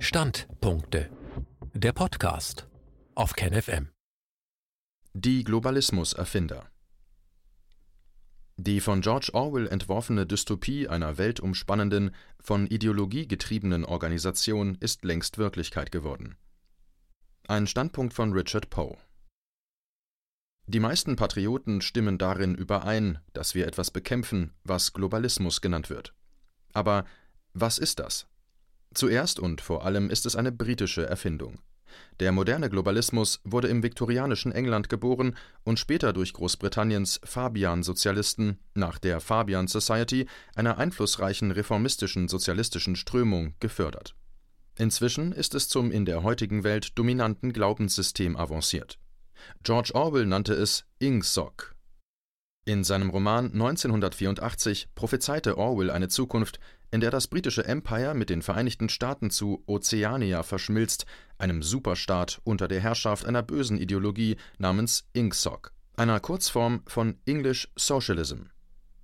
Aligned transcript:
Standpunkte. 0.00 1.10
Der 1.74 1.92
Podcast 1.92 2.68
auf 3.16 3.32
KenFM. 3.34 3.88
Die 5.12 5.42
Globalismus-Erfinder. 5.42 6.70
Die 8.56 8.78
von 8.78 9.00
George 9.00 9.30
Orwell 9.32 9.66
entworfene 9.66 10.24
Dystopie 10.24 10.86
einer 10.86 11.18
weltumspannenden, 11.18 12.14
von 12.38 12.68
Ideologie 12.68 13.26
getriebenen 13.26 13.84
Organisation 13.84 14.76
ist 14.78 15.04
längst 15.04 15.36
Wirklichkeit 15.36 15.90
geworden. 15.90 16.36
Ein 17.48 17.66
Standpunkt 17.66 18.14
von 18.14 18.32
Richard 18.32 18.70
Poe. 18.70 18.96
Die 20.68 20.80
meisten 20.80 21.16
Patrioten 21.16 21.80
stimmen 21.80 22.18
darin 22.18 22.54
überein, 22.54 23.18
dass 23.32 23.56
wir 23.56 23.66
etwas 23.66 23.90
bekämpfen, 23.90 24.54
was 24.62 24.92
Globalismus 24.92 25.60
genannt 25.60 25.90
wird. 25.90 26.14
Aber 26.72 27.04
was 27.52 27.78
ist 27.78 27.98
das? 27.98 28.28
Zuerst 28.98 29.38
und 29.38 29.60
vor 29.60 29.84
allem 29.84 30.10
ist 30.10 30.26
es 30.26 30.34
eine 30.34 30.50
britische 30.50 31.06
Erfindung. 31.06 31.60
Der 32.18 32.32
moderne 32.32 32.68
Globalismus 32.68 33.40
wurde 33.44 33.68
im 33.68 33.84
viktorianischen 33.84 34.50
England 34.50 34.88
geboren 34.88 35.36
und 35.62 35.78
später 35.78 36.12
durch 36.12 36.32
Großbritanniens 36.32 37.20
Fabian-Sozialisten 37.22 38.58
nach 38.74 38.98
der 38.98 39.20
Fabian 39.20 39.68
Society, 39.68 40.26
einer 40.56 40.78
einflussreichen 40.78 41.52
reformistischen 41.52 42.26
sozialistischen 42.26 42.96
Strömung, 42.96 43.54
gefördert. 43.60 44.16
Inzwischen 44.76 45.30
ist 45.30 45.54
es 45.54 45.68
zum 45.68 45.92
in 45.92 46.04
der 46.04 46.24
heutigen 46.24 46.64
Welt 46.64 46.98
dominanten 46.98 47.52
Glaubenssystem 47.52 48.36
avanciert. 48.36 48.98
George 49.62 49.92
Orwell 49.94 50.26
nannte 50.26 50.54
es 50.54 50.86
Ingsoc. 50.98 51.76
In 52.68 52.84
seinem 52.84 53.08
Roman 53.08 53.46
1984 53.46 54.88
prophezeite 54.94 55.56
Orwell 55.56 55.90
eine 55.90 56.08
Zukunft, 56.08 56.60
in 56.90 57.00
der 57.00 57.10
das 57.10 57.26
britische 57.26 57.64
Empire 57.64 58.14
mit 58.14 58.30
den 58.30 58.42
Vereinigten 58.42 58.88
Staaten 58.88 59.30
zu 59.30 59.62
Oceania 59.66 60.42
verschmilzt, 60.42 61.06
einem 61.38 61.62
Superstaat 61.62 62.40
unter 62.44 62.68
der 62.68 62.80
Herrschaft 62.80 63.24
einer 63.26 63.42
bösen 63.42 63.78
Ideologie 63.78 64.36
namens 64.58 65.08
Ingsoc, 65.12 65.72
einer 65.96 66.20
Kurzform 66.20 66.82
von 66.86 67.18
English 67.26 67.68
Socialism. 67.76 68.44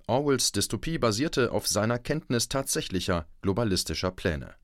Orwells 0.06 0.52
Dystopie 0.52 0.98
basierte 0.98 1.52
auf 1.52 1.66
seiner 1.66 1.98
Kenntnis 1.98 2.48
tatsächlicher 2.48 3.26
globalistischer 3.42 4.10
Pläne. 4.10 4.54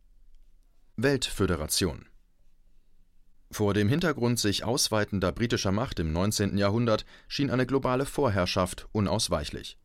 Weltföderation 0.96 2.06
vor 3.52 3.74
dem 3.74 3.88
Hintergrund 3.88 4.38
sich 4.38 4.62
ausweitender 4.62 5.32
britischer 5.32 5.72
Macht 5.72 5.98
im 5.98 6.12
19. 6.12 6.56
Jahrhundert 6.56 7.04
schien 7.26 7.50
eine 7.50 7.66
globale 7.66 8.06
Vorherrschaft 8.06 8.86
unausweichlich. 8.92 9.76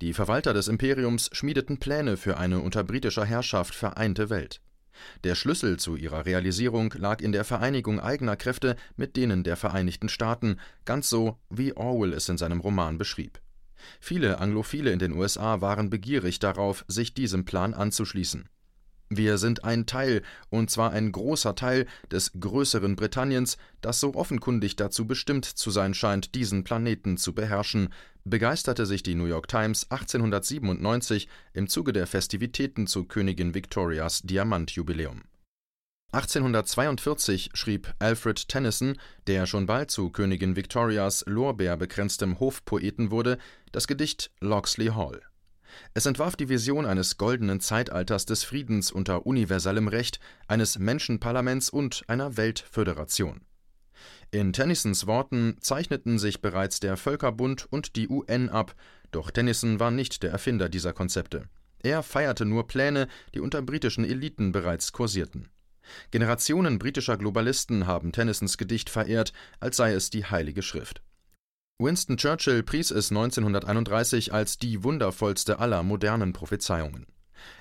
Die 0.00 0.12
Verwalter 0.12 0.52
des 0.54 0.68
Imperiums 0.68 1.30
schmiedeten 1.32 1.78
Pläne 1.78 2.16
für 2.16 2.36
eine 2.36 2.60
unter 2.60 2.84
britischer 2.84 3.24
Herrschaft 3.24 3.74
vereinte 3.74 4.30
Welt. 4.30 4.60
Der 5.24 5.34
Schlüssel 5.34 5.78
zu 5.78 5.96
ihrer 5.96 6.26
Realisierung 6.26 6.92
lag 6.96 7.20
in 7.20 7.32
der 7.32 7.44
Vereinigung 7.44 8.00
eigener 8.00 8.36
Kräfte 8.36 8.76
mit 8.96 9.16
denen 9.16 9.44
der 9.44 9.56
Vereinigten 9.56 10.08
Staaten, 10.08 10.58
ganz 10.84 11.08
so, 11.08 11.38
wie 11.50 11.76
Orwell 11.76 12.12
es 12.12 12.28
in 12.28 12.38
seinem 12.38 12.60
Roman 12.60 12.98
beschrieb. 12.98 13.40
Viele 14.00 14.38
Anglophile 14.38 14.90
in 14.90 14.98
den 14.98 15.12
USA 15.12 15.60
waren 15.60 15.90
begierig 15.90 16.38
darauf, 16.38 16.84
sich 16.88 17.14
diesem 17.14 17.44
Plan 17.44 17.74
anzuschließen. 17.74 18.48
Wir 19.08 19.38
sind 19.38 19.62
ein 19.62 19.86
Teil, 19.86 20.22
und 20.50 20.70
zwar 20.70 20.90
ein 20.90 21.12
großer 21.12 21.54
Teil, 21.54 21.86
des 22.10 22.32
größeren 22.38 22.96
Britanniens, 22.96 23.56
das 23.80 24.00
so 24.00 24.14
offenkundig 24.14 24.74
dazu 24.74 25.06
bestimmt 25.06 25.44
zu 25.44 25.70
sein 25.70 25.94
scheint, 25.94 26.34
diesen 26.34 26.64
Planeten 26.64 27.16
zu 27.16 27.32
beherrschen, 27.32 27.90
begeisterte 28.24 28.84
sich 28.84 29.04
die 29.04 29.14
New 29.14 29.26
York 29.26 29.46
Times 29.46 29.90
1897 29.90 31.28
im 31.54 31.68
Zuge 31.68 31.92
der 31.92 32.08
Festivitäten 32.08 32.88
zu 32.88 33.04
Königin 33.04 33.54
Victorias 33.54 34.22
Diamantjubiläum. 34.22 35.22
1842 36.12 37.50
schrieb 37.54 37.92
Alfred 37.98 38.48
Tennyson, 38.48 38.98
der 39.26 39.46
schon 39.46 39.66
bald 39.66 39.90
zu 39.90 40.10
Königin 40.10 40.56
Victorias 40.56 41.24
lorbeerbekränztem 41.26 42.40
Hofpoeten 42.40 43.10
wurde, 43.10 43.38
das 43.70 43.86
Gedicht 43.86 44.30
Locksley 44.40 44.88
Hall. 44.88 45.22
Es 45.94 46.06
entwarf 46.06 46.36
die 46.36 46.48
Vision 46.48 46.86
eines 46.86 47.18
goldenen 47.18 47.60
Zeitalters 47.60 48.26
des 48.26 48.44
Friedens 48.44 48.92
unter 48.92 49.26
universellem 49.26 49.88
Recht, 49.88 50.20
eines 50.48 50.78
Menschenparlaments 50.78 51.70
und 51.70 52.04
einer 52.08 52.36
Weltföderation. 52.36 53.40
In 54.30 54.52
Tennysons 54.52 55.06
Worten 55.06 55.56
zeichneten 55.60 56.18
sich 56.18 56.40
bereits 56.40 56.80
der 56.80 56.96
Völkerbund 56.96 57.66
und 57.70 57.96
die 57.96 58.08
UN 58.08 58.48
ab, 58.48 58.74
doch 59.10 59.30
Tennyson 59.30 59.80
war 59.80 59.90
nicht 59.90 60.22
der 60.22 60.30
Erfinder 60.30 60.68
dieser 60.68 60.92
Konzepte. 60.92 61.48
Er 61.82 62.02
feierte 62.02 62.44
nur 62.44 62.66
Pläne, 62.66 63.06
die 63.34 63.40
unter 63.40 63.62
britischen 63.62 64.04
Eliten 64.04 64.52
bereits 64.52 64.92
kursierten. 64.92 65.48
Generationen 66.10 66.78
britischer 66.78 67.16
Globalisten 67.16 67.86
haben 67.86 68.12
Tennysons 68.12 68.58
Gedicht 68.58 68.90
verehrt, 68.90 69.32
als 69.60 69.76
sei 69.76 69.92
es 69.92 70.10
die 70.10 70.24
Heilige 70.24 70.62
Schrift. 70.62 71.00
Winston 71.78 72.16
Churchill 72.16 72.62
pries 72.62 72.90
es 72.90 73.10
1931 73.10 74.32
als 74.32 74.56
die 74.56 74.82
wundervollste 74.82 75.58
aller 75.58 75.82
modernen 75.82 76.32
Prophezeiungen. 76.32 77.06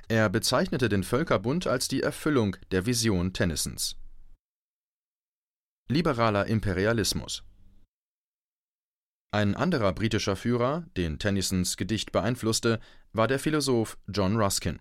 Er 0.07 0.29
bezeichnete 0.29 0.87
den 0.87 1.03
Völkerbund 1.03 1.67
als 1.67 1.89
die 1.89 2.01
Erfüllung 2.01 2.55
der 2.71 2.85
Vision 2.85 3.33
Tennysons. 3.33 3.97
Liberaler 5.89 6.45
Imperialismus 6.45 7.43
Ein 9.31 9.53
anderer 9.53 9.91
britischer 9.91 10.37
Führer, 10.37 10.85
den 10.95 11.19
Tennysons 11.19 11.75
Gedicht 11.75 12.13
beeinflusste, 12.13 12.79
war 13.11 13.27
der 13.27 13.37
Philosoph 13.37 13.97
John 14.07 14.37
Ruskin. 14.37 14.79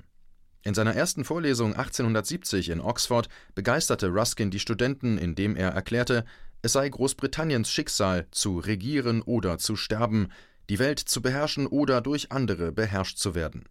In 0.63 0.75
seiner 0.75 0.95
ersten 0.95 1.25
Vorlesung 1.25 1.75
1870 1.75 2.69
in 2.69 2.81
Oxford 2.81 3.29
begeisterte 3.57 4.09
Ruskin 4.11 4.53
die 4.53 4.61
Studenten, 4.61 5.19
indem 5.19 5.57
er 5.57 5.71
erklärte, 5.71 6.25
es 6.65 6.73
sei 6.73 6.89
Großbritanniens 6.89 7.71
Schicksal, 7.71 8.27
zu 8.31 8.59
regieren 8.59 9.21
oder 9.21 9.59
zu 9.59 9.77
sterben, 9.77 10.29
die 10.71 10.79
Welt 10.79 10.99
zu 10.99 11.21
beherrschen 11.21 11.67
oder 11.67 12.01
durch 12.01 12.33
andere 12.33 12.73
beherrscht 12.73 13.19
zu 13.19 13.35
werden. 13.35 13.65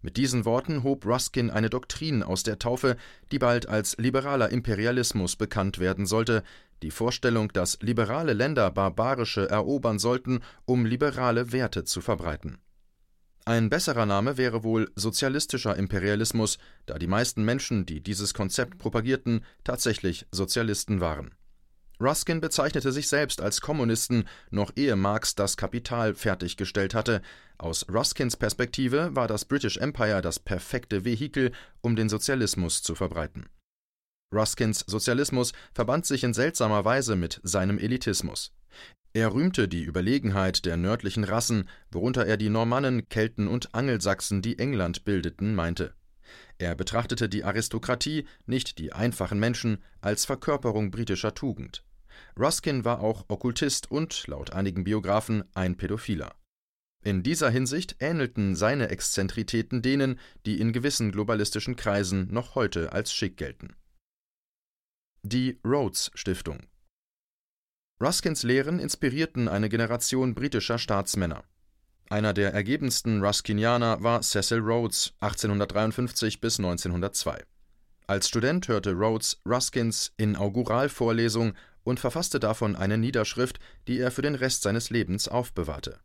Mit 0.00 0.16
diesen 0.16 0.46
Worten 0.46 0.82
hob 0.82 1.04
Ruskin 1.04 1.50
eine 1.50 1.68
Doktrin 1.68 2.22
aus 2.22 2.42
der 2.42 2.58
Taufe, 2.58 2.96
die 3.30 3.38
bald 3.38 3.68
als 3.68 3.98
liberaler 3.98 4.48
Imperialismus 4.48 5.36
bekannt 5.36 5.80
werden 5.80 6.06
sollte, 6.06 6.42
die 6.82 6.90
Vorstellung, 6.90 7.52
dass 7.52 7.76
liberale 7.82 8.32
Länder 8.32 8.70
barbarische 8.70 9.50
erobern 9.50 9.98
sollten, 9.98 10.40
um 10.64 10.86
liberale 10.86 11.52
Werte 11.52 11.84
zu 11.84 12.00
verbreiten. 12.00 12.56
Ein 13.44 13.68
besserer 13.68 14.06
Name 14.06 14.38
wäre 14.38 14.64
wohl 14.64 14.90
sozialistischer 14.94 15.76
Imperialismus, 15.76 16.56
da 16.86 16.98
die 16.98 17.06
meisten 17.06 17.44
Menschen, 17.44 17.84
die 17.84 18.00
dieses 18.00 18.32
Konzept 18.32 18.78
propagierten, 18.78 19.44
tatsächlich 19.62 20.26
Sozialisten 20.32 21.02
waren. 21.02 21.34
Ruskin 22.00 22.40
bezeichnete 22.40 22.92
sich 22.92 23.08
selbst 23.08 23.42
als 23.42 23.60
Kommunisten, 23.60 24.24
noch 24.50 24.72
ehe 24.74 24.96
Marx 24.96 25.34
das 25.34 25.58
Kapital 25.58 26.14
fertiggestellt 26.14 26.94
hatte. 26.94 27.20
Aus 27.58 27.86
Ruskins 27.92 28.36
Perspektive 28.36 29.14
war 29.14 29.28
das 29.28 29.44
British 29.44 29.76
Empire 29.76 30.22
das 30.22 30.38
perfekte 30.38 31.04
Vehikel, 31.04 31.52
um 31.82 31.96
den 31.96 32.08
Sozialismus 32.08 32.82
zu 32.82 32.94
verbreiten. 32.94 33.50
Ruskins 34.34 34.84
Sozialismus 34.86 35.52
verband 35.74 36.06
sich 36.06 36.24
in 36.24 36.32
seltsamer 36.32 36.84
Weise 36.86 37.16
mit 37.16 37.40
seinem 37.42 37.78
Elitismus. 37.78 38.52
Er 39.12 39.34
rühmte 39.34 39.68
die 39.68 39.82
Überlegenheit 39.82 40.64
der 40.64 40.76
nördlichen 40.76 41.24
Rassen, 41.24 41.68
worunter 41.90 42.24
er 42.24 42.36
die 42.36 42.48
Normannen, 42.48 43.08
Kelten 43.08 43.48
und 43.48 43.74
Angelsachsen, 43.74 44.40
die 44.40 44.58
England 44.58 45.04
bildeten, 45.04 45.54
meinte. 45.54 45.94
Er 46.58 46.76
betrachtete 46.76 47.28
die 47.28 47.42
Aristokratie, 47.42 48.26
nicht 48.46 48.78
die 48.78 48.92
einfachen 48.92 49.40
Menschen, 49.40 49.82
als 50.00 50.24
Verkörperung 50.24 50.92
britischer 50.92 51.34
Tugend. 51.34 51.82
Ruskin 52.38 52.84
war 52.84 53.00
auch 53.00 53.24
Okkultist 53.28 53.90
und, 53.90 54.26
laut 54.26 54.52
einigen 54.52 54.84
Biografen, 54.84 55.44
ein 55.54 55.76
Pädophiler. 55.76 56.34
In 57.02 57.22
dieser 57.22 57.50
Hinsicht 57.50 57.96
ähnelten 58.00 58.54
seine 58.54 58.88
Exzentritäten 58.90 59.80
denen, 59.80 60.18
die 60.44 60.60
in 60.60 60.72
gewissen 60.72 61.12
globalistischen 61.12 61.76
Kreisen 61.76 62.28
noch 62.30 62.54
heute 62.54 62.92
als 62.92 63.12
schick 63.12 63.38
gelten. 63.38 63.74
Die 65.22 65.58
Rhodes 65.64 66.10
Stiftung 66.14 66.58
Ruskins 68.02 68.42
Lehren 68.42 68.78
inspirierten 68.78 69.48
eine 69.48 69.68
Generation 69.68 70.34
britischer 70.34 70.78
Staatsmänner. 70.78 71.44
Einer 72.08 72.32
der 72.32 72.52
ergebensten 72.52 73.22
Ruskinianer 73.22 74.02
war 74.02 74.22
Cecil 74.22 74.58
Rhodes 74.58 75.12
1853 75.20 76.40
bis 76.40 76.58
1902. 76.58 77.44
Als 78.06 78.28
Student 78.28 78.66
hörte 78.66 78.94
Rhodes 78.94 79.40
Ruskins 79.46 80.12
Inauguralvorlesung 80.16 81.52
und 81.84 82.00
verfasste 82.00 82.40
davon 82.40 82.76
eine 82.76 82.98
Niederschrift, 82.98 83.58
die 83.88 83.98
er 83.98 84.10
für 84.10 84.22
den 84.22 84.34
Rest 84.34 84.62
seines 84.62 84.90
Lebens 84.90 85.28
aufbewahrte. 85.28 86.00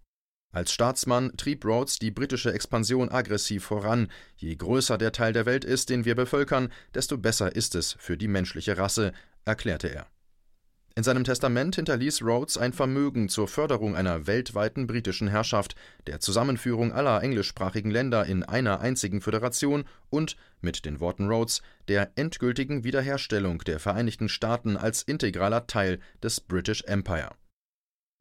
Als 0.51 0.71
Staatsmann 0.71 1.35
trieb 1.35 1.65
Rhodes 1.65 1.99
die 1.99 2.11
britische 2.11 2.53
Expansion 2.53 3.09
aggressiv 3.09 3.65
voran. 3.65 4.09
Je 4.37 4.55
größer 4.55 4.97
der 4.97 5.11
Teil 5.11 5.33
der 5.33 5.45
Welt 5.45 5.65
ist, 5.65 5.89
den 5.89 6.05
wir 6.05 6.15
bevölkern, 6.15 6.71
desto 6.93 7.17
besser 7.17 7.53
ist 7.53 7.75
es 7.75 7.97
für 7.99 8.17
die 8.17 8.29
menschliche 8.29 8.77
Rasse, 8.77 9.11
erklärte 9.43 9.89
er. 9.89 10.07
In 10.97 11.03
seinem 11.03 11.25
Testament 11.25 11.75
hinterließ 11.75 12.21
Rhodes 12.21 12.57
ein 12.57 12.71
Vermögen 12.71 13.27
zur 13.27 13.49
Förderung 13.49 13.97
einer 13.97 14.27
weltweiten 14.27 14.87
britischen 14.87 15.27
Herrschaft, 15.27 15.75
der 16.07 16.21
Zusammenführung 16.21 16.93
aller 16.93 17.21
englischsprachigen 17.21 17.91
Länder 17.91 18.25
in 18.25 18.43
einer 18.43 18.79
einzigen 18.79 19.19
Föderation 19.19 19.83
und, 20.09 20.37
mit 20.61 20.85
den 20.85 21.01
Worten 21.01 21.27
Rhodes, 21.27 21.61
der 21.89 22.13
endgültigen 22.15 22.85
Wiederherstellung 22.85 23.59
der 23.59 23.81
Vereinigten 23.81 24.29
Staaten 24.29 24.77
als 24.77 25.01
integraler 25.01 25.67
Teil 25.67 25.99
des 26.23 26.39
British 26.39 26.81
Empire. 26.85 27.31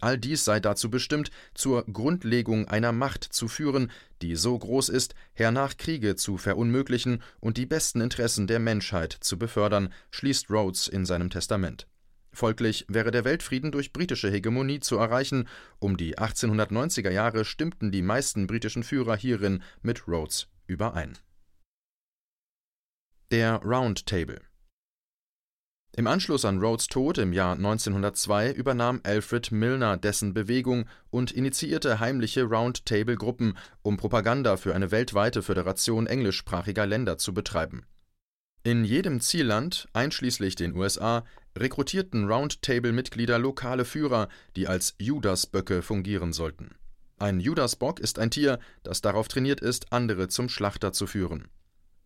All 0.00 0.18
dies 0.18 0.44
sei 0.44 0.58
dazu 0.58 0.90
bestimmt, 0.90 1.30
zur 1.54 1.84
Grundlegung 1.84 2.66
einer 2.66 2.90
Macht 2.90 3.22
zu 3.22 3.46
führen, 3.46 3.92
die 4.20 4.34
so 4.34 4.58
groß 4.58 4.88
ist, 4.88 5.14
hernach 5.32 5.76
Kriege 5.76 6.16
zu 6.16 6.38
verunmöglichen 6.38 7.22
und 7.38 7.56
die 7.56 7.66
besten 7.66 8.00
Interessen 8.00 8.48
der 8.48 8.58
Menschheit 8.58 9.12
zu 9.12 9.38
befördern, 9.38 9.92
schließt 10.10 10.50
Rhodes 10.50 10.88
in 10.88 11.06
seinem 11.06 11.30
Testament. 11.30 11.86
Folglich 12.34 12.84
wäre 12.88 13.12
der 13.12 13.24
Weltfrieden 13.24 13.70
durch 13.70 13.92
britische 13.92 14.28
Hegemonie 14.28 14.80
zu 14.80 14.96
erreichen, 14.96 15.48
um 15.78 15.96
die 15.96 16.18
1890er 16.18 17.10
Jahre 17.10 17.44
stimmten 17.44 17.92
die 17.92 18.02
meisten 18.02 18.48
britischen 18.48 18.82
Führer 18.82 19.16
hierin 19.16 19.62
mit 19.82 20.08
Rhodes 20.08 20.48
überein. 20.66 21.16
Der 23.30 23.62
Round 23.62 24.06
Table 24.06 24.40
Im 25.96 26.08
Anschluss 26.08 26.44
an 26.44 26.58
Rhodes 26.60 26.88
Tod 26.88 27.18
im 27.18 27.32
Jahr 27.32 27.54
1902 27.54 28.50
übernahm 28.52 29.00
Alfred 29.04 29.52
Milner 29.52 29.96
dessen 29.96 30.34
Bewegung 30.34 30.86
und 31.10 31.30
initiierte 31.30 32.00
heimliche 32.00 32.42
Round-Table-Gruppen, 32.42 33.56
um 33.82 33.96
Propaganda 33.96 34.56
für 34.56 34.74
eine 34.74 34.90
weltweite 34.90 35.42
Föderation 35.42 36.08
englischsprachiger 36.08 36.84
Länder 36.84 37.16
zu 37.16 37.32
betreiben. 37.32 37.86
In 38.66 38.82
jedem 38.82 39.20
Zielland, 39.20 39.88
einschließlich 39.92 40.54
den 40.54 40.74
USA, 40.74 41.26
rekrutierten 41.54 42.26
Roundtable-Mitglieder 42.26 43.38
lokale 43.38 43.84
Führer, 43.84 44.30
die 44.56 44.68
als 44.68 44.94
Judasböcke 44.98 45.82
fungieren 45.82 46.32
sollten. 46.32 46.74
Ein 47.18 47.40
Judasbock 47.40 48.00
ist 48.00 48.18
ein 48.18 48.30
Tier, 48.30 48.58
das 48.82 49.02
darauf 49.02 49.28
trainiert 49.28 49.60
ist, 49.60 49.92
andere 49.92 50.28
zum 50.28 50.48
Schlachter 50.48 50.94
zu 50.94 51.06
führen. 51.06 51.48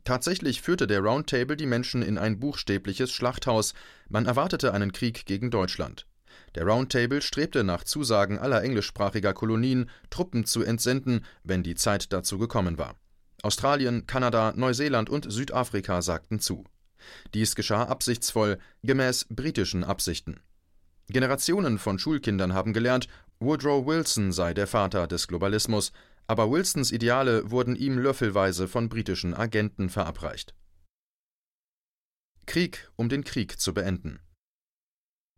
Tatsächlich 0.02 0.60
führte 0.60 0.88
der 0.88 0.99
Roundtable 0.99 1.56
die 1.56 1.66
Menschen 1.66 2.02
in 2.02 2.19
ein 2.19 2.40
buchstäbliches 2.40 3.12
Schlachthaus, 3.12 3.72
man 4.08 4.26
erwartete 4.26 4.75
einen 4.75 4.90
Krieg 4.90 5.26
gegen 5.26 5.52
Deutschland. 5.52 6.08
Der 6.56 6.64
Roundtable 6.64 7.22
strebte 7.22 7.62
nach 7.62 7.84
Zusagen 7.84 8.37
aller 8.37 8.64
englischsprachiger 8.64 9.32
Kolonien, 9.32 9.88
Truppen 10.11 10.44
zu 10.44 10.64
entsenden, 10.64 11.25
wenn 11.44 11.62
die 11.62 11.76
Zeit 11.76 12.12
dazu 12.12 12.37
gekommen 12.37 12.78
war. 12.78 12.96
Australien, 13.43 14.06
Kanada, 14.06 14.52
Neuseeland 14.56 15.08
und 15.11 15.31
Südafrika 15.31 16.02
sagten 16.02 16.40
zu. 16.40 16.64
Dies 17.35 17.55
geschah 17.55 17.85
absichtsvoll, 17.85 18.58
gemäß 18.82 19.26
britischen 19.31 19.85
Absichten. 19.85 20.40
Generationen 21.08 21.79
von 21.79 21.99
Schulkindern 21.99 22.52
haben 22.52 22.73
gelernt, 22.73 23.08
Woodrow 23.40 23.87
Wilson 23.87 24.32
sei 24.32 24.52
der 24.52 24.67
Vater 24.67 25.06
des 25.06 25.29
Globalismus, 25.29 25.93
aber 26.26 26.50
Wilsons 26.50 26.90
Ideale 26.93 27.50
wurden 27.50 27.76
ihm 27.76 27.99
löffelweise 27.99 28.69
von 28.69 28.88
britischen 28.88 29.32
Agenten 29.32 29.88
verabreicht. 29.88 30.55
Krieg, 32.46 32.90
um 32.96 33.08
den 33.08 33.25
Krieg 33.25 33.61
zu 33.61 33.73
beenden. 33.73 34.20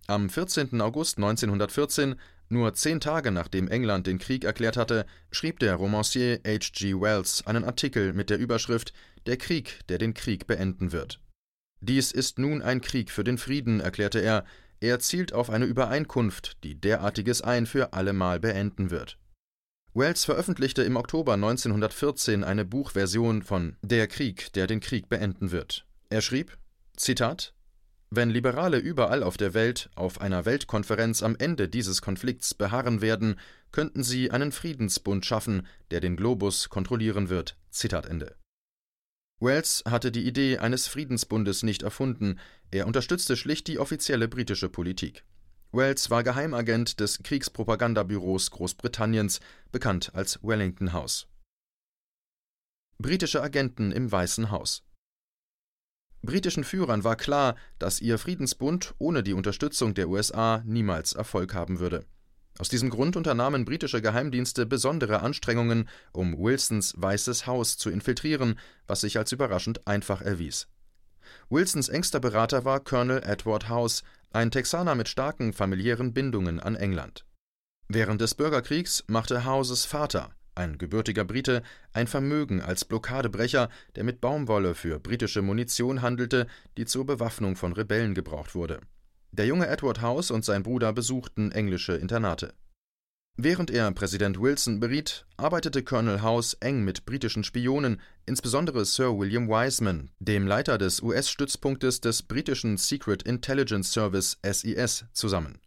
Am 0.07 0.31
14. 0.31 0.81
August 0.81 1.19
1914, 1.19 2.17
nur 2.51 2.75
zehn 2.75 3.01
Tage 3.01 3.31
nachdem 3.31 3.69
England 3.69 4.07
den 4.07 4.19
Krieg 4.19 4.45
erklärt 4.45 4.77
hatte, 4.77 5.07
schrieb 5.31 5.59
der 5.61 5.77
Romancier 5.77 6.41
H. 6.47 6.71
G. 6.73 6.95
Wells 6.95 7.47
einen 7.47 7.65
Artikel 7.65 8.13
mit 8.13 8.31
der 8.31 8.39
Überschrift 8.39 8.93
Der 9.27 9.37
Krieg, 9.37 9.81
der 9.89 9.99
den 9.99 10.15
Krieg 10.15 10.47
beenden 10.47 10.93
wird. 10.93 11.21
Dies 11.81 12.13
ist 12.13 12.39
nun 12.39 12.61
ein 12.61 12.81
Krieg 12.81 13.11
für 13.11 13.25
den 13.25 13.39
Frieden, 13.39 13.81
erklärte 13.81 14.19
er, 14.19 14.45
er 14.81 14.99
zielt 14.99 15.33
auf 15.33 15.51
eine 15.51 15.67
Übereinkunft, 15.67 16.63
die 16.65 16.75
derartiges 16.75 17.43
ein 17.43 17.67
für 17.67 17.93
allemal 17.93 18.41
beenden 18.41 18.91
wird. 18.91 19.19
Wells 19.93 20.25
veröffentlichte 20.25 20.83
im 20.83 20.97
Oktober 20.97 21.35
1914 21.35 22.45
eine 22.45 22.65
Buchversion 22.65 23.43
von 23.43 23.77
Der 23.83 24.07
Krieg, 24.07 24.53
der 24.53 24.67
den 24.67 24.81
Krieg 24.81 25.09
beenden 25.09 25.51
wird. 25.51 25.85
Er 26.11 26.21
schrieb: 26.21 26.57
Zitat 26.97 27.55
Wenn 28.13 28.29
Liberale 28.31 28.79
überall 28.79 29.23
auf 29.23 29.37
der 29.37 29.55
Welt 29.55 29.89
auf 29.95 30.21
einer 30.21 30.45
Weltkonferenz 30.45 31.23
am 31.23 31.37
Ende 31.37 31.69
dieses 31.69 32.03
Konflikts 32.03 32.55
beharren 32.55 33.01
werden, 33.01 33.39
könnten 33.71 34.03
sie 34.03 34.33
einen 34.33 34.51
Friedensbund 34.51 35.25
schaffen, 35.25 35.65
der 35.93 36.01
den 36.01 36.17
Globus 36.17 36.69
kontrollieren 36.71 37.29
wird. 37.29 37.57
Zitat 37.71 38.07
Ende. 38.07 38.35
Wells 39.39 39.85
hatte 39.89 40.11
die 40.11 40.27
Idee 40.27 40.59
eines 40.59 40.89
Friedensbundes 40.89 41.63
nicht 41.63 41.85
erfunden, 41.85 42.41
er 42.73 42.89
unterstützte 42.89 43.37
schlicht 43.37 43.69
die 43.69 43.79
offizielle 43.79 44.27
britische 44.27 44.69
Politik. 44.69 45.25
Wells 45.71 46.11
war 46.11 46.25
Geheimagent 46.25 46.99
des 46.99 47.23
Kriegspropagandabüros 47.23 48.51
Großbritanniens, 48.51 49.39
bekannt 49.71 50.11
als 50.15 50.43
Wellington 50.43 50.93
House. 50.93 51.29
Britische 52.99 53.41
Agenten 53.41 53.93
im 53.93 54.11
Weißen 54.11 54.51
Haus 54.51 54.83
Britischen 56.23 56.65
Führern 56.65 57.03
war 57.03 57.17
klar, 57.17 57.57
dass 57.79 58.01
ihr 58.01 58.19
Friedensbund 58.19 58.95
ohne 58.99 59.23
die 59.23 59.33
Unterstützung 59.33 59.95
der 59.95 60.09
USA 60.09 60.63
niemals 60.67 61.15
Erfolg 61.15 61.55
haben 61.55 61.79
würde. 61.79 62.05
Aus 62.59 62.69
diesem 62.69 62.91
Grund 62.91 63.17
unternahmen 63.17 63.65
britische 63.65 64.03
Geheimdienste 64.03 64.67
besondere 64.67 65.21
Anstrengungen, 65.21 65.89
um 66.13 66.37
Wilsons 66.37 66.93
Weißes 66.99 67.47
Haus 67.47 67.79
zu 67.79 67.89
infiltrieren, 67.89 68.59
was 68.87 69.01
sich 69.01 69.17
als 69.17 69.33
überraschend 69.33 69.87
einfach 69.87 70.21
erwies. 70.21 70.69
Wilsons 71.49 71.89
engster 71.89 72.21
Berater 72.21 72.67
war 72.67 72.81
Colonel 72.81 73.23
Edward 73.25 73.71
House, 73.71 74.03
ein 74.31 74.51
Texaner 74.51 74.95
mit 74.95 75.09
starken 75.09 75.55
familiären 75.55 76.13
Bindungen 76.13 76.61
an 76.61 76.77
England. 76.77 77.25
Während 77.89 78.21
des 78.21 78.35
Bürgerkriegs 78.35 79.05
machte 79.07 79.47
Houses 79.47 79.87
Vater, 79.87 80.31
ein 80.61 80.79
gebürtiger 80.79 81.25
Brite, 81.25 81.63
ein 81.93 82.07
Vermögen 82.07 82.61
als 82.61 82.85
Blockadebrecher, 82.85 83.69
der 83.97 84.05
mit 84.05 84.21
Baumwolle 84.21 84.75
für 84.75 85.01
britische 85.01 85.43
Munition 85.43 86.03
handelte, 86.03 86.47
die 86.77 86.87
zur 86.87 87.07
Bewaffnung 87.07 87.57
von 87.57 87.73
Rebellen 87.73 88.15
gebraucht 88.15 88.55
wurde. 88.55 88.81
Der 89.33 89.47
junge 89.47 89.67
Edward 89.67 90.01
House 90.01 90.31
und 90.31 90.45
sein 90.45 90.63
Bruder 90.63 90.93
besuchten 90.93 91.51
englische 91.51 91.95
Internate. 91.95 92.53
Während 93.37 93.71
er 93.71 93.91
Präsident 93.93 94.39
Wilson 94.41 94.81
beriet, 94.81 95.25
arbeitete 95.37 95.83
Colonel 95.83 96.21
House 96.21 96.55
eng 96.61 96.85
mit 96.85 97.07
britischen 97.07 97.43
Spionen, 97.43 98.01
insbesondere 98.27 98.85
Sir 98.85 99.17
William 99.17 99.49
Wiseman, 99.49 100.11
dem 100.19 100.47
Leiter 100.47 100.77
des 100.77 101.01
US-Stützpunktes 101.01 102.01
des 102.01 102.23
britischen 102.23 102.77
Secret 102.77 103.23
Intelligence 103.23 103.93
Service 103.93 104.39
SIS, 104.43 105.07
zusammen. 105.13 105.59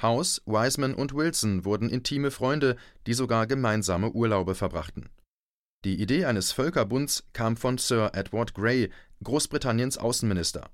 House, 0.00 0.42
Wiseman 0.46 0.94
und 0.94 1.14
Wilson 1.14 1.64
wurden 1.64 1.88
intime 1.88 2.30
Freunde, 2.30 2.76
die 3.06 3.14
sogar 3.14 3.46
gemeinsame 3.46 4.10
Urlaube 4.10 4.54
verbrachten. 4.54 5.08
Die 5.84 6.00
Idee 6.00 6.26
eines 6.26 6.52
Völkerbunds 6.52 7.24
kam 7.32 7.56
von 7.56 7.78
Sir 7.78 8.10
Edward 8.14 8.54
Grey, 8.54 8.90
Großbritanniens 9.22 9.98
Außenminister. 9.98 10.70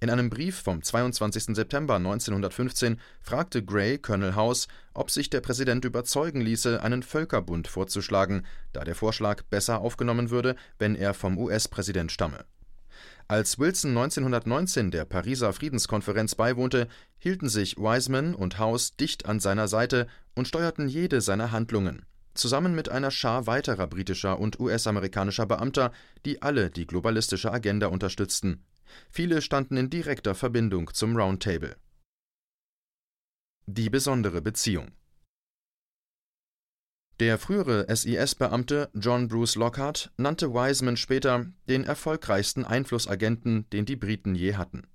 In 0.00 0.10
einem 0.10 0.30
Brief 0.30 0.60
vom 0.60 0.82
22. 0.82 1.54
September 1.54 1.94
1915 1.94 2.98
fragte 3.20 3.64
Gray 3.64 3.98
Colonel 3.98 4.34
House, 4.34 4.66
ob 4.94 5.12
sich 5.12 5.30
der 5.30 5.40
Präsident 5.40 5.84
überzeugen 5.84 6.40
ließe, 6.40 6.82
einen 6.82 7.04
Völkerbund 7.04 7.68
vorzuschlagen, 7.68 8.44
da 8.72 8.82
der 8.82 8.96
Vorschlag 8.96 9.44
besser 9.44 9.80
aufgenommen 9.80 10.30
würde, 10.30 10.56
wenn 10.80 10.96
er 10.96 11.14
vom 11.14 11.38
US-Präsident 11.38 12.10
stamme. 12.10 12.44
Als 13.32 13.58
Wilson 13.58 13.96
1919 13.96 14.90
der 14.90 15.06
Pariser 15.06 15.54
Friedenskonferenz 15.54 16.34
beiwohnte, 16.34 16.86
hielten 17.18 17.48
sich 17.48 17.78
Wiseman 17.78 18.34
und 18.34 18.58
House 18.58 18.94
dicht 18.94 19.24
an 19.24 19.40
seiner 19.40 19.68
Seite 19.68 20.06
und 20.34 20.48
steuerten 20.48 20.86
jede 20.86 21.22
seiner 21.22 21.50
Handlungen, 21.50 22.04
zusammen 22.34 22.74
mit 22.74 22.90
einer 22.90 23.10
Schar 23.10 23.46
weiterer 23.46 23.86
britischer 23.86 24.38
und 24.38 24.60
US-amerikanischer 24.60 25.46
Beamter, 25.46 25.92
die 26.26 26.42
alle 26.42 26.68
die 26.68 26.86
globalistische 26.86 27.50
Agenda 27.50 27.86
unterstützten. 27.86 28.66
Viele 29.08 29.40
standen 29.40 29.78
in 29.78 29.88
direkter 29.88 30.34
Verbindung 30.34 30.92
zum 30.92 31.16
Roundtable. 31.16 31.76
Die 33.64 33.88
besondere 33.88 34.42
Beziehung 34.42 34.90
Der 37.22 37.38
frühere 37.38 37.86
SIS-Beamte 37.88 38.90
John 38.94 39.28
Bruce 39.28 39.54
Lockhart 39.54 40.10
nannte 40.16 40.52
Wiseman 40.54 40.96
später 40.96 41.46
den 41.68 41.84
erfolgreichsten 41.84 42.64
Einflussagenten, 42.64 43.70
den 43.70 43.84
die 43.84 43.94
Briten 43.94 44.34
je 44.34 44.56
hatten. 44.56 44.88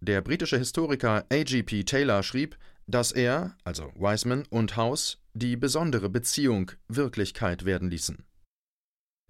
Der 0.00 0.22
britische 0.22 0.56
Historiker 0.56 1.26
A.G.P. 1.30 1.84
Taylor 1.84 2.22
schrieb, 2.22 2.56
dass 2.86 3.12
er, 3.12 3.58
also 3.62 3.92
Wiseman 3.94 4.44
und 4.48 4.78
House, 4.78 5.18
die 5.34 5.54
besondere 5.58 6.08
Beziehung 6.08 6.72
Wirklichkeit 6.88 7.66
werden 7.66 7.90
ließen 7.90 8.24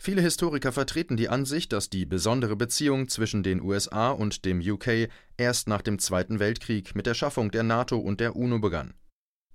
Viele 0.00 0.23
Historiker 0.23 0.71
vertreten 0.71 1.17
die 1.17 1.29
Ansicht, 1.29 1.73
dass 1.73 1.91
die 1.91 2.07
besondere 2.07 2.55
Beziehung 2.55 3.09
zwischen 3.09 3.43
den 3.43 3.61
USA 3.61 4.11
und 4.11 4.45
dem 4.45 4.61
UK 4.61 5.09
erst 5.37 5.67
nach 5.67 5.83
dem 5.83 5.99
Zweiten 5.99 6.38
Weltkrieg 6.38 6.95
mit 6.95 7.07
der 7.07 7.15
Schaffung 7.15 7.50
der 7.50 7.65
NATO 7.65 7.99
und 7.99 8.21
der 8.21 8.37
UNO 8.37 8.61
begann. 8.61 8.95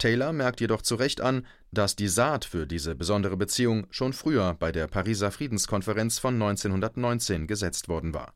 Taylor 0.01 0.33
merkt 0.33 0.61
jedoch 0.61 0.81
zu 0.81 0.95
Recht 0.95 1.21
an, 1.21 1.45
dass 1.71 1.95
die 1.95 2.07
Saat 2.07 2.43
für 2.43 2.65
diese 2.65 2.95
besondere 2.95 3.37
Beziehung 3.37 3.85
schon 3.91 4.13
früher 4.13 4.55
bei 4.55 4.71
der 4.71 4.87
Pariser 4.87 5.29
Friedenskonferenz 5.29 6.17
von 6.17 6.33
1919 6.41 7.45
gesetzt 7.45 7.87
worden 7.87 8.15
war 8.15 8.33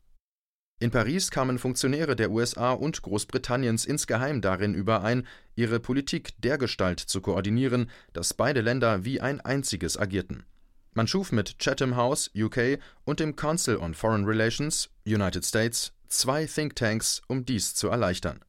In 0.78 0.92
Paris 0.92 1.32
kamen 1.32 1.58
Funktionäre 1.58 2.14
der 2.14 2.30
USA 2.30 2.70
und 2.70 3.02
Großbritanniens 3.02 3.84
insgeheim 3.84 4.42
darin 4.42 4.74
überein, 4.74 5.26
ihre 5.56 5.80
Politik 5.80 6.40
dergestalt 6.40 7.00
zu 7.00 7.20
koordinieren, 7.20 7.90
dass 8.12 8.32
beide 8.32 8.60
Länder 8.60 9.04
wie 9.04 9.20
ein 9.20 9.40
einziges 9.40 9.96
agierten. 9.96 10.44
Man 10.94 11.08
schuf 11.08 11.32
mit 11.32 11.58
Chatham 11.58 11.96
House 11.96 12.30
(UK) 12.36 12.78
und 13.04 13.18
dem 13.18 13.34
Council 13.34 13.78
on 13.78 13.94
Foreign 13.94 14.24
Relations 14.24 14.88
(United 15.04 15.44
States) 15.44 15.92
zwei 16.06 16.46
Thinktanks, 16.46 17.22
um 17.26 17.44
dies 17.44 17.74
zu 17.74 17.88
erleichtern. 17.88 18.45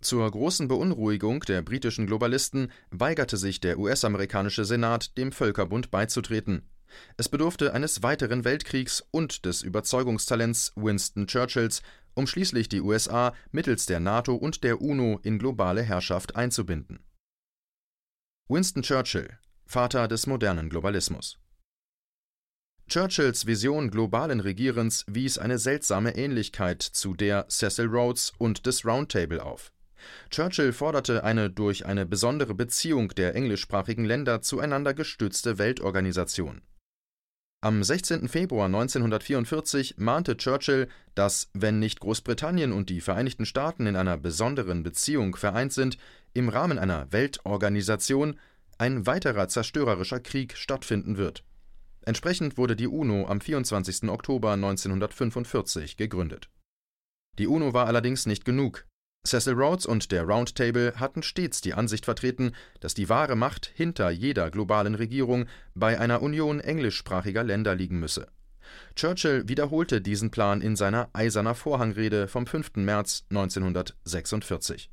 Zur 0.00 0.30
großen 0.30 0.68
Beunruhigung 0.68 1.40
der 1.40 1.62
britischen 1.62 2.06
Globalisten 2.06 2.70
weigerte 2.90 3.36
sich 3.36 3.60
der 3.60 3.78
US-amerikanische 3.78 4.64
Senat, 4.64 5.16
dem 5.16 5.32
Völkerbund 5.32 5.90
beizutreten 5.90 6.62
es 7.16 7.28
bedurfte 7.28 7.72
eines 7.72 8.02
weiteren 8.02 8.44
Weltkriegs 8.44 9.04
und 9.10 9.44
des 9.44 9.62
Überzeugungstalents 9.62 10.72
Winston 10.76 11.26
Churchills, 11.26 11.82
um 12.14 12.26
schließlich 12.26 12.68
die 12.68 12.80
USA 12.80 13.34
mittels 13.52 13.86
der 13.86 14.00
NATO 14.00 14.34
und 14.34 14.64
der 14.64 14.80
UNO 14.80 15.20
in 15.22 15.38
globale 15.38 15.82
Herrschaft 15.82 16.36
einzubinden. 16.36 17.00
Winston 18.48 18.82
Churchill, 18.82 19.38
Vater 19.64 20.08
des 20.08 20.26
modernen 20.26 20.70
Globalismus 20.70 21.38
Churchills 22.88 23.46
Vision 23.46 23.90
globalen 23.90 24.38
Regierens 24.38 25.04
wies 25.08 25.38
eine 25.38 25.58
seltsame 25.58 26.16
Ähnlichkeit 26.16 26.82
zu 26.82 27.14
der 27.14 27.48
Cecil 27.48 27.86
Rhodes 27.86 28.32
und 28.38 28.64
des 28.64 28.84
Round 28.84 29.10
Table 29.10 29.44
auf. 29.44 29.72
Churchill 30.30 30.72
forderte 30.72 31.24
eine 31.24 31.50
durch 31.50 31.86
eine 31.86 32.06
besondere 32.06 32.54
Beziehung 32.54 33.08
der 33.10 33.34
englischsprachigen 33.34 34.04
Länder 34.04 34.42
zueinander 34.42 34.94
gestützte 34.94 35.58
Weltorganisation 35.58 36.62
am 37.66 37.82
16. 37.82 38.28
Februar 38.28 38.66
1944 38.66 39.96
mahnte 39.98 40.36
Churchill, 40.36 40.86
dass, 41.16 41.50
wenn 41.52 41.80
nicht 41.80 41.98
Großbritannien 41.98 42.70
und 42.70 42.90
die 42.90 43.00
Vereinigten 43.00 43.44
Staaten 43.44 43.86
in 43.86 43.96
einer 43.96 44.16
besonderen 44.16 44.84
Beziehung 44.84 45.34
vereint 45.34 45.72
sind, 45.72 45.98
im 46.32 46.48
Rahmen 46.48 46.78
einer 46.78 47.10
Weltorganisation 47.10 48.38
ein 48.78 49.04
weiterer 49.06 49.48
zerstörerischer 49.48 50.20
Krieg 50.20 50.56
stattfinden 50.56 51.16
wird. 51.16 51.42
Entsprechend 52.02 52.56
wurde 52.56 52.76
die 52.76 52.86
UNO 52.86 53.26
am 53.26 53.40
24. 53.40 54.08
Oktober 54.10 54.52
1945 54.52 55.96
gegründet. 55.96 56.48
Die 57.40 57.48
UNO 57.48 57.72
war 57.72 57.88
allerdings 57.88 58.26
nicht 58.26 58.44
genug. 58.44 58.86
Cecil 59.26 59.54
Rhodes 59.54 59.84
und 59.84 60.12
der 60.12 60.22
Round 60.22 60.54
Table 60.54 60.94
hatten 60.96 61.22
stets 61.22 61.60
die 61.60 61.74
Ansicht 61.74 62.04
vertreten, 62.04 62.52
dass 62.80 62.94
die 62.94 63.08
wahre 63.08 63.36
Macht 63.36 63.70
hinter 63.74 64.10
jeder 64.10 64.50
globalen 64.50 64.94
Regierung 64.94 65.46
bei 65.74 65.98
einer 66.00 66.22
Union 66.22 66.60
englischsprachiger 66.60 67.44
Länder 67.44 67.74
liegen 67.74 67.98
müsse. 67.98 68.28
Churchill 68.94 69.48
wiederholte 69.48 70.00
diesen 70.00 70.30
Plan 70.30 70.60
in 70.60 70.76
seiner 70.76 71.10
Eiserner 71.12 71.54
Vorhangrede 71.54 72.28
vom 72.28 72.46
5. 72.46 72.76
März 72.76 73.24
1946. 73.30 74.90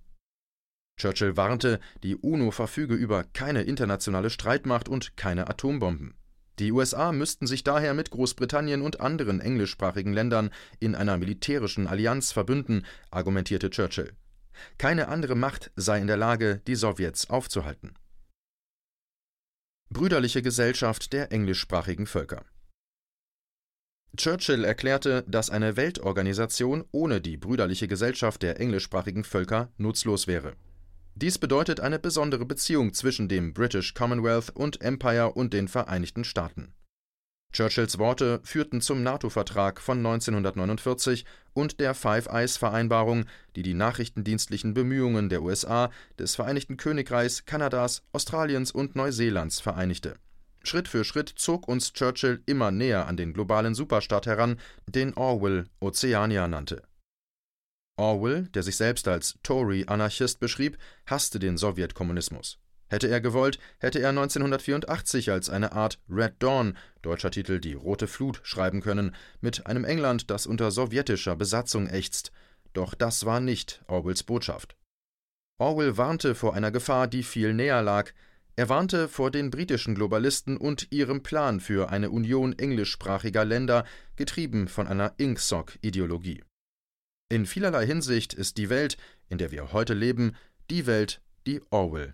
Churchill 0.98 1.38
warnte, 1.38 1.80
die 2.04 2.16
UNO 2.16 2.52
verfüge 2.52 2.96
über 2.96 3.24
keine 3.24 3.64
internationale 3.64 4.30
Streitmacht 4.30 4.90
und 4.90 5.18
keine 5.18 5.50
Atombomben. 5.50 6.16
Die 6.60 6.72
USA 6.72 7.12
müssten 7.12 7.48
sich 7.48 7.64
daher 7.64 7.96
mit 7.96 8.12
Großbritannien 8.12 8.84
und 8.84 9.02
anderen 9.02 9.40
englischsprachigen 9.42 10.14
Ländern 10.14 10.52
in 10.80 10.94
einer 10.94 11.18
militärischen 11.18 11.88
Allianz 11.88 12.32
verbünden, 12.32 12.86
argumentierte 13.10 13.72
Churchill. 13.72 14.14
Keine 14.78 15.08
andere 15.08 15.36
Macht 15.36 15.72
sei 15.76 16.00
in 16.00 16.08
der 16.08 16.18
Lage, 16.18 16.62
die 16.68 16.76
Sowjets 16.76 17.30
aufzuhalten. 17.30 17.94
Brüderliche 19.90 20.42
Gesellschaft 20.42 21.14
der 21.14 21.32
englischsprachigen 21.32 22.08
Völker 22.08 22.46
Churchill 24.16 24.64
erklärte, 24.64 25.24
dass 25.28 25.50
eine 25.50 25.76
Weltorganisation 25.76 26.84
ohne 26.92 27.20
die 27.20 27.38
brüderliche 27.38 27.88
Gesellschaft 27.88 28.44
der 28.44 28.60
englischsprachigen 28.60 29.24
Völker 29.24 29.72
nutzlos 29.78 30.28
wäre. 30.28 30.54
Dies 31.16 31.38
bedeutet 31.40 31.80
eine 31.80 32.00
besondere 32.00 32.46
Beziehung 32.46 32.94
zwischen 32.94 33.28
dem 33.28 33.54
British 33.54 33.94
Commonwealth 33.94 34.52
und 34.52 34.82
Empire 34.82 35.34
und 35.34 35.54
den 35.54 35.68
Vereinigten 35.68 36.24
Staaten 36.24 36.74
Churchills 37.54 38.00
Worte 38.00 38.42
führten 38.44 38.82
zum 38.82 39.04
NATO-Vertrag 39.04 39.80
von 39.80 40.00
1949 40.00 41.24
und 41.54 41.80
der 41.80 41.94
Five-Eyes-Vereinbarung, 41.94 43.26
die 43.56 43.62
die 43.62 43.76
nachrichtendienstlichen 43.76 44.74
Bemühungen 44.74 45.30
der 45.30 45.44
USA, 45.44 45.92
des 46.18 46.36
Vereinigten 46.36 46.78
Königreichs, 46.78 47.46
Kanadas, 47.46 48.02
Australiens 48.12 48.72
und 48.72 48.96
Neuseelands 48.96 49.60
vereinigte. 49.62 50.16
Schritt 50.64 50.88
für 50.88 51.04
Schritt 51.04 51.30
zog 51.30 51.68
uns 51.68 51.94
Churchill 51.94 52.42
immer 52.48 52.72
näher 52.72 53.06
an 53.06 53.18
den 53.18 53.34
globalen 53.34 53.76
Superstaat 53.76 54.26
heran, 54.26 54.60
den 54.88 55.14
Orwell 55.14 55.66
Oceania 55.80 56.48
nannte. 56.48 56.82
Orwell, 57.98 58.48
der 58.48 58.64
sich 58.64 58.78
selbst 58.78 59.08
als 59.08 59.38
Tory-Anarchist 59.44 60.40
beschrieb, 60.40 60.80
hasste 61.06 61.38
den 61.38 61.58
Sowjetkommunismus. 61.58 62.58
Hätte 62.94 63.08
er 63.08 63.22
gewollt, 63.22 63.58
hätte 63.80 63.98
er 63.98 64.10
1984 64.10 65.32
als 65.32 65.50
eine 65.50 65.72
Art 65.72 65.98
Red 66.08 66.34
Dawn, 66.38 66.78
deutscher 67.02 67.32
Titel 67.32 67.60
Die 67.60 67.74
rote 67.74 68.06
Flut, 68.06 68.40
schreiben 68.44 68.82
können, 68.82 69.16
mit 69.42 69.66
einem 69.66 69.84
England, 69.84 70.30
das 70.30 70.46
unter 70.46 70.70
sowjetischer 70.70 71.36
Besatzung 71.36 71.88
ächzt. 71.88 72.32
Doch 72.74 72.94
das 72.94 73.26
war 73.26 73.40
nicht 73.40 73.84
Orwells 73.88 74.22
Botschaft. 74.22 74.76
Orwell 75.58 75.98
warnte 75.98 76.36
vor 76.36 76.54
einer 76.54 76.70
Gefahr, 76.70 77.08
die 77.08 77.24
viel 77.24 77.56
näher 77.56 77.82
lag. 77.82 78.12
Er 78.56 78.70
warnte 78.70 79.10
vor 79.10 79.32
den 79.32 79.50
britischen 79.50 79.96
Globalisten 79.96 80.56
und 80.56 80.92
ihrem 80.92 81.24
Plan 81.24 81.62
für 81.62 81.90
eine 81.90 82.12
Union 82.12 82.54
englischsprachiger 82.54 83.44
Länder, 83.44 83.86
getrieben 84.18 84.68
von 84.68 84.86
einer 84.86 85.16
Ingsoc-Ideologie. 85.18 86.44
In 87.30 87.48
vielerlei 87.48 87.88
Hinsicht 87.88 88.36
ist 88.36 88.58
die 88.58 88.70
Welt, 88.70 88.98
in 89.30 89.40
der 89.40 89.50
wir 89.50 89.74
heute 89.74 89.96
leben, 89.96 90.36
die 90.70 90.86
Welt, 90.86 91.22
die 91.48 91.60
Orwell 91.72 92.14